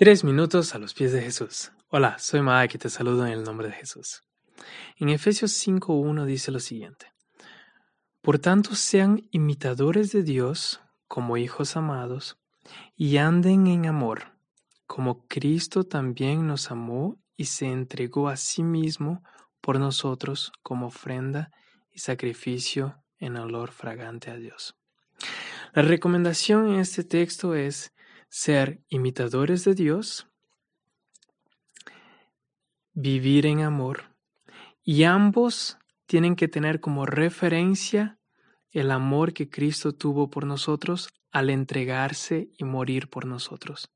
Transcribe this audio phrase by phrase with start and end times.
[0.00, 1.72] Tres minutos a los pies de Jesús.
[1.90, 4.22] Hola, soy Mike y te saludo en el nombre de Jesús.
[4.96, 7.12] En Efesios 5.1 dice lo siguiente.
[8.22, 12.38] Por tanto, sean imitadores de Dios como hijos amados
[12.96, 14.32] y anden en amor,
[14.86, 19.22] como Cristo también nos amó y se entregó a sí mismo
[19.60, 21.50] por nosotros como ofrenda
[21.92, 24.78] y sacrificio en olor fragante a Dios.
[25.74, 27.92] La recomendación en este texto es
[28.30, 30.28] ser imitadores de Dios,
[32.94, 34.14] vivir en amor,
[34.82, 35.76] y ambos
[36.06, 38.18] tienen que tener como referencia
[38.70, 43.90] el amor que Cristo tuvo por nosotros al entregarse y morir por nosotros.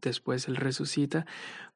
[0.00, 1.26] Después Él resucita,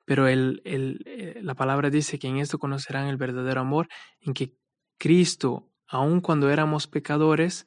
[0.07, 3.89] pero eh, la palabra dice que en esto conocerán el verdadero amor,
[4.21, 4.57] en que
[4.99, 7.67] Cristo, aun cuando éramos pecadores,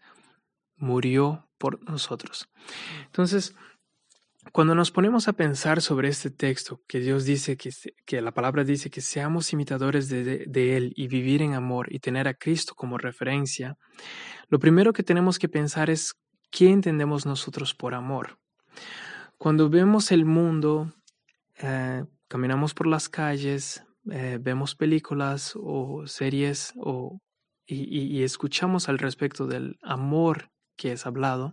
[0.76, 2.49] murió por nosotros.
[3.05, 3.55] Entonces,
[4.52, 7.72] cuando nos ponemos a pensar sobre este texto, que Dios dice que,
[8.05, 11.99] que la palabra dice que seamos imitadores de, de, Él y vivir en amor y
[11.99, 13.77] tener a Cristo como referencia,
[14.49, 16.13] lo primero que tenemos que pensar es
[16.52, 18.40] qué entendemos nosotros por amor.
[19.38, 20.93] Cuando vemos el mundo,
[21.60, 27.20] eh, caminamos por las calles, eh, vemos películas o series o,
[27.66, 31.52] y, y escuchamos al respecto del amor que es hablado,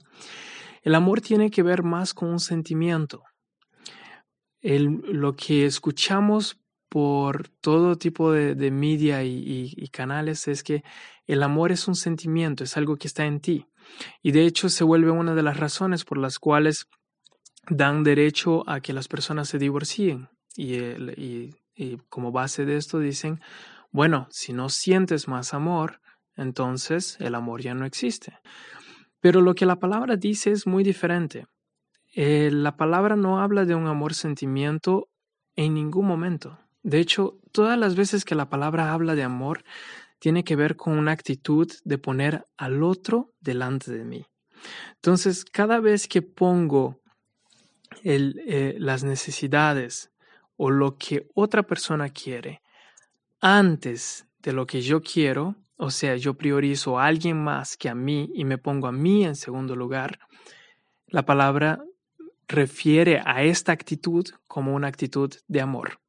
[0.84, 3.24] el amor tiene que ver más con un sentimiento.
[4.62, 10.84] lo que escuchamos por todo tipo de, media y, canales es que
[11.26, 13.66] el amor es un sentimiento, es algo que está en ti.
[14.22, 16.86] Y de hecho se vuelve una de las razones por las cuales
[17.68, 20.28] dan derecho a que las personas se divorcien.
[20.56, 21.50] y
[22.08, 23.40] como base de esto dicen,
[23.90, 26.00] bueno, si no sientes más amor,
[26.36, 28.38] entonces el amor ya no existe.
[29.24, 31.46] Pero lo que la palabra dice es muy diferente.
[32.14, 35.08] Eh, la palabra no habla de un amor sentimiento
[35.56, 36.58] en ningún momento.
[36.82, 39.64] De hecho, todas las veces que la palabra habla de amor,
[40.18, 44.26] tiene que ver con una actitud de poner al otro delante de mí.
[44.96, 47.00] Entonces, cada vez que pongo
[48.02, 50.10] eh, las necesidades
[50.58, 52.60] o lo que otra persona quiere
[53.40, 57.94] antes de lo que yo quiero, o sea, yo priorizo a alguien más que a
[57.94, 60.18] mí y me pongo a mí en segundo lugar,
[61.06, 61.84] la palabra
[62.46, 66.00] refiere a esta actitud como una actitud de amor.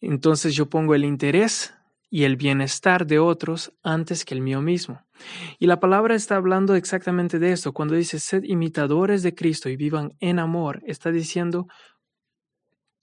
[0.00, 1.74] Entonces yo pongo el interés
[2.10, 5.04] y el bienestar de otros antes que el mío mismo.
[5.58, 7.72] Y la palabra está hablando exactamente de esto.
[7.72, 11.66] Cuando dice, sed imitadores de Cristo y vivan en amor, está diciendo,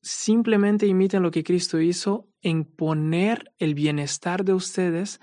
[0.01, 5.19] simplemente imiten lo que Cristo hizo en poner el bienestar de ustedes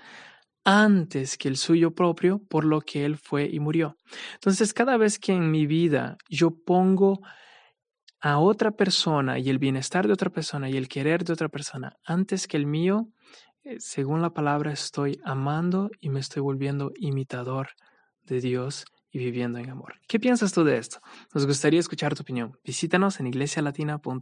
[0.63, 3.95] antes que el suyo propio, por lo que Él fue y murió.
[4.35, 7.19] Entonces, cada vez que en mi vida yo pongo
[8.21, 11.93] a otra persona y el bienestar de otra persona y el querer de otra persona
[12.05, 13.07] antes que el mío,
[13.63, 17.69] eh, según la palabra estoy amando y me estoy volviendo imitador
[18.23, 19.95] de Dios y viviendo en amor.
[20.07, 20.99] ¿Qué piensas tú de esto?
[21.33, 22.57] Nos gustaría escuchar tu opinión.
[22.63, 24.19] Visítanos en iglesialatina.com.